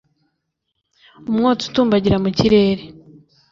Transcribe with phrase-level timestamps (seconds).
[1.29, 2.83] umwotsi utumbagira mu kirere